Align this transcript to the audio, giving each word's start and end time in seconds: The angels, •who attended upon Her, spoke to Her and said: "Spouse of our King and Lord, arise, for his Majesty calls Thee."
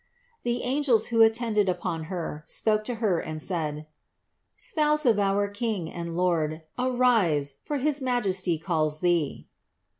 The 0.41 0.63
angels, 0.63 1.09
•who 1.09 1.23
attended 1.23 1.69
upon 1.69 2.05
Her, 2.05 2.41
spoke 2.47 2.83
to 2.85 2.95
Her 2.95 3.19
and 3.19 3.39
said: 3.39 3.85
"Spouse 4.57 5.05
of 5.05 5.19
our 5.19 5.47
King 5.47 5.91
and 5.91 6.17
Lord, 6.17 6.63
arise, 6.79 7.57
for 7.65 7.77
his 7.77 8.01
Majesty 8.01 8.57
calls 8.57 9.01
Thee." 9.01 9.47